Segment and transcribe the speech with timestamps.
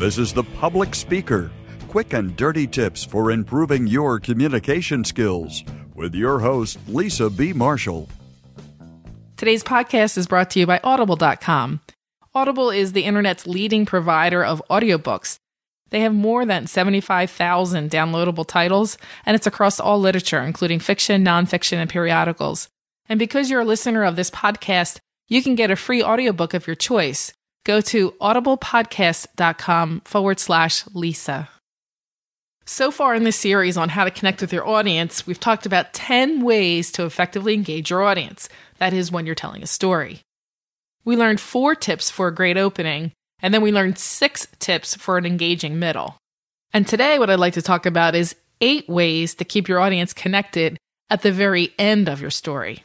[0.00, 1.50] This is The Public Speaker
[1.88, 5.62] quick and dirty tips for improving your communication skills
[5.94, 7.52] with your host, Lisa B.
[7.52, 8.08] Marshall.
[9.36, 11.82] Today's podcast is brought to you by Audible.com.
[12.34, 15.36] Audible is the internet's leading provider of audiobooks.
[15.90, 21.76] They have more than 75,000 downloadable titles, and it's across all literature, including fiction, nonfiction,
[21.76, 22.70] and periodicals.
[23.06, 24.98] And because you're a listener of this podcast,
[25.28, 31.48] you can get a free audiobook of your choice go to audiblepodcast.com forward slash Lisa.
[32.66, 35.92] So far in this series on how to connect with your audience, we've talked about
[35.92, 38.48] 10 ways to effectively engage your audience.
[38.78, 40.20] That is, when you're telling a story.
[41.04, 45.18] We learned four tips for a great opening, and then we learned six tips for
[45.18, 46.16] an engaging middle.
[46.72, 50.12] And today, what I'd like to talk about is eight ways to keep your audience
[50.12, 52.84] connected at the very end of your story.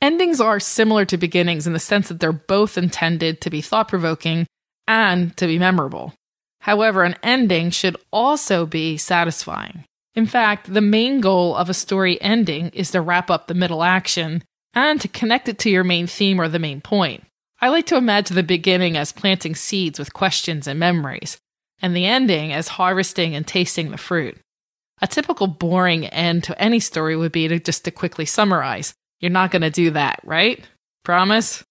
[0.00, 3.88] Endings are similar to beginnings in the sense that they're both intended to be thought
[3.88, 4.46] provoking
[4.86, 6.14] and to be memorable.
[6.60, 9.84] However, an ending should also be satisfying.
[10.14, 13.82] In fact, the main goal of a story ending is to wrap up the middle
[13.82, 14.42] action
[14.74, 17.24] and to connect it to your main theme or the main point.
[17.60, 21.38] I like to imagine the beginning as planting seeds with questions and memories,
[21.82, 24.38] and the ending as harvesting and tasting the fruit.
[25.00, 29.30] A typical boring end to any story would be to just to quickly summarize you're
[29.30, 30.64] not going to do that, right?
[31.04, 31.64] Promise?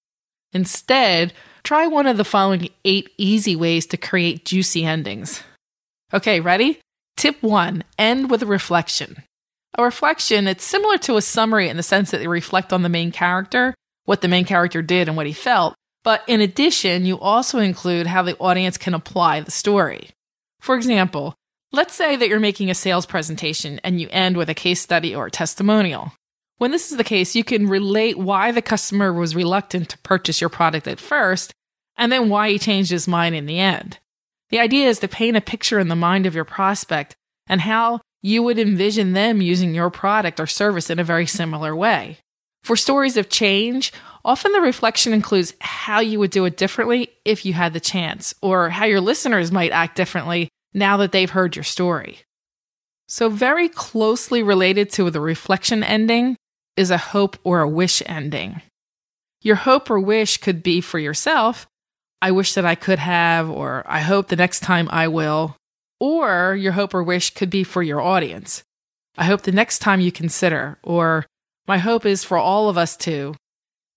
[0.53, 5.43] Instead, try one of the following eight easy ways to create juicy endings.
[6.13, 6.79] Okay, ready?
[7.17, 9.23] Tip one end with a reflection.
[9.77, 12.89] A reflection, it's similar to a summary in the sense that they reflect on the
[12.89, 13.73] main character,
[14.05, 18.07] what the main character did and what he felt, but in addition, you also include
[18.07, 20.09] how the audience can apply the story.
[20.61, 21.35] For example,
[21.73, 25.13] let's say that you're making a sales presentation and you end with a case study
[25.13, 26.13] or a testimonial.
[26.57, 30.41] When this is the case, you can relate why the customer was reluctant to purchase
[30.41, 31.53] your product at first
[31.97, 33.99] and then why he changed his mind in the end.
[34.49, 37.15] The idea is to paint a picture in the mind of your prospect
[37.47, 41.75] and how you would envision them using your product or service in a very similar
[41.75, 42.17] way.
[42.63, 43.93] For stories of change,
[44.25, 48.33] often the reflection includes how you would do it differently if you had the chance,
[48.41, 52.19] or how your listeners might act differently now that they've heard your story.
[53.07, 56.35] So, very closely related to the reflection ending
[56.77, 58.61] is a hope or a wish ending.
[59.41, 61.67] Your hope or wish could be for yourself,
[62.21, 65.55] I wish that I could have, or I hope the next time I will.
[65.99, 68.63] Or your hope or wish could be for your audience.
[69.17, 71.25] I hope the next time you consider, or
[71.67, 73.35] my hope is for all of us to.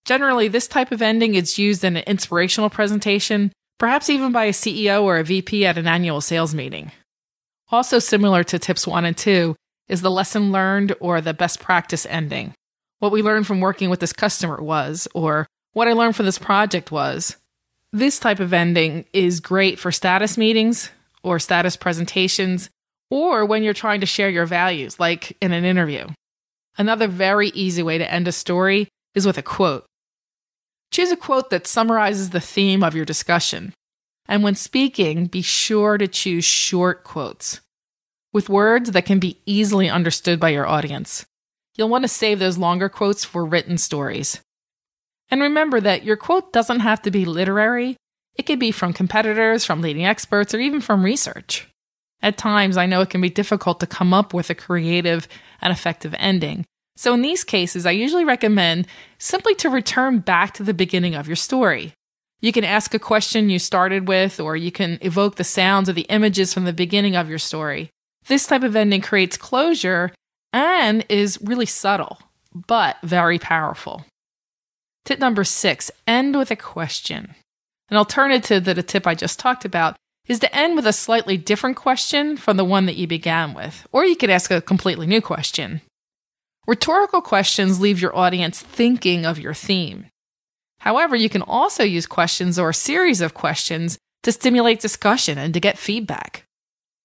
[0.05, 4.51] Generally, this type of ending is used in an inspirational presentation, perhaps even by a
[4.51, 6.91] CEO or a VP at an annual sales meeting.
[7.71, 9.55] Also, similar to tips one and two,
[9.87, 12.53] is the lesson learned or the best practice ending
[13.01, 16.37] what we learned from working with this customer was, or what I learned from this
[16.37, 17.35] project was.
[17.91, 20.91] This type of ending is great for status meetings
[21.23, 22.69] or status presentations,
[23.09, 26.07] or when you're trying to share your values, like in an interview.
[26.77, 29.83] Another very easy way to end a story is with a quote.
[30.91, 33.73] Choose a quote that summarizes the theme of your discussion.
[34.27, 37.61] And when speaking, be sure to choose short quotes
[38.31, 41.25] with words that can be easily understood by your audience.
[41.75, 44.41] You'll want to save those longer quotes for written stories.
[45.29, 47.95] And remember that your quote doesn't have to be literary,
[48.35, 51.67] it could be from competitors, from leading experts, or even from research.
[52.21, 55.27] At times, I know it can be difficult to come up with a creative
[55.61, 56.65] and effective ending.
[56.95, 61.27] So, in these cases, I usually recommend simply to return back to the beginning of
[61.27, 61.93] your story.
[62.41, 65.93] You can ask a question you started with, or you can evoke the sounds or
[65.93, 67.89] the images from the beginning of your story.
[68.27, 70.11] This type of ending creates closure
[70.53, 72.19] and is really subtle,
[72.53, 74.05] but very powerful.
[75.05, 77.35] Tip number six end with a question.
[77.89, 79.95] An alternative to the tip I just talked about
[80.27, 83.87] is to end with a slightly different question from the one that you began with,
[83.91, 85.81] or you could ask a completely new question.
[86.67, 90.05] Rhetorical questions leave your audience thinking of your theme.
[90.79, 95.53] However, you can also use questions or a series of questions to stimulate discussion and
[95.53, 96.45] to get feedback.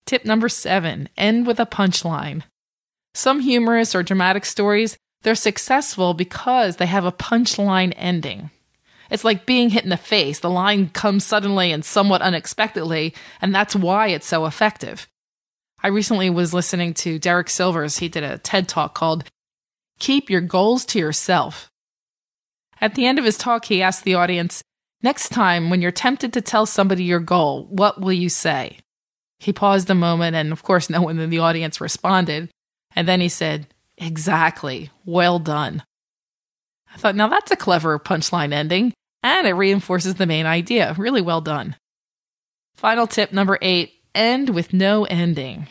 [0.05, 2.43] Tip number seven end with a punchline.
[3.17, 8.51] Some humorous or dramatic stories, they're successful because they have a punchline ending.
[9.11, 10.41] It's like being hit in the face.
[10.41, 15.09] The line comes suddenly and somewhat unexpectedly, and that's why it's so effective.
[15.83, 18.01] I recently was listening to Derek Sivers.
[18.01, 19.25] He did a TED talk called
[19.99, 21.71] Keep Your Goals to Yourself.
[22.83, 24.63] At the end of his talk, he asked the audience,
[25.03, 28.81] Next time, when you're tempted to tell somebody your goal, what will you say?
[29.39, 32.51] He paused a moment, and of course, no one in the audience responded.
[32.97, 34.91] And then he said, Exactly.
[35.05, 35.83] Well done.
[36.93, 40.95] I thought, now that's a clever punchline ending, and it reinforces the main idea.
[40.99, 41.77] Really well done.
[42.75, 45.69] Final tip number eight end with no ending.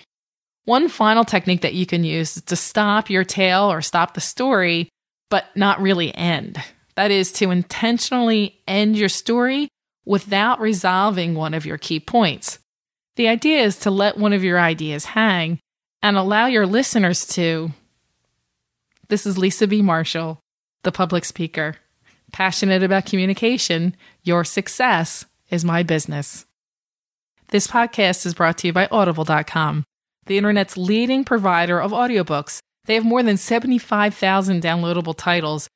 [0.65, 4.21] One final technique that you can use is to stop your tale or stop the
[4.21, 4.89] story,
[5.29, 6.57] but not really end.
[6.95, 9.67] That is to intentionally end your story
[10.05, 12.59] without resolving one of your key points.
[13.15, 15.59] The idea is to let one of your ideas hang
[16.05, 17.71] and allow your listeners to.
[19.07, 19.81] This is Lisa B.
[19.81, 20.39] Marshall,
[20.83, 21.77] the public speaker.
[22.31, 26.45] Passionate about communication, your success is my business.
[27.47, 29.83] This podcast is brought to you by Audible.com,
[30.27, 32.59] the internet's leading provider of audiobooks.
[32.85, 35.67] They have more than 75,000 downloadable titles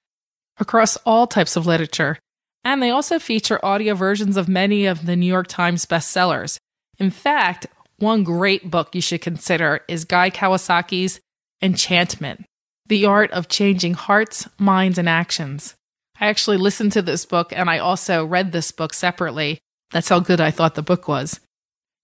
[0.60, 2.20] across all types of literature,
[2.64, 6.60] and they also feature audio versions of many of the New York Times bestsellers.
[7.00, 7.66] In fact,
[8.01, 11.19] one great book you should consider is Guy Kawasaki's
[11.62, 12.46] Enchantment
[12.88, 15.75] The Art of Changing Hearts, Minds, and Actions.
[16.19, 19.60] I actually listened to this book and I also read this book separately.
[19.92, 21.40] That's how good I thought the book was.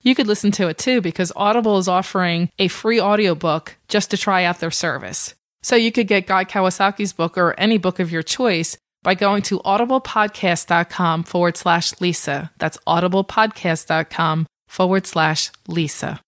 [0.02, 4.18] You could listen to it too because Audible is offering a free audiobook just to
[4.18, 5.34] try out their service.
[5.64, 9.42] So you could get Guy Kawasaki's book or any book of your choice by going
[9.44, 12.52] to audiblepodcast.com forward slash Lisa.
[12.58, 16.20] That's audiblepodcast.com forward slash Lisa.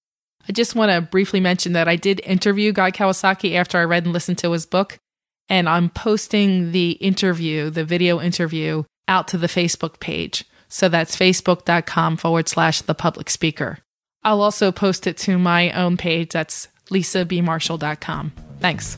[0.48, 4.06] I just want to briefly mention that I did interview Guy Kawasaki after I read
[4.06, 4.98] and listened to his book,
[5.50, 10.46] and I'm posting the interview, the video interview, out to the Facebook page.
[10.70, 13.80] So that's facebook.com forward slash the public speaker.
[14.24, 16.32] I'll also post it to my own page.
[16.32, 18.32] That's lisabmarshall.com.
[18.60, 18.98] Thanks.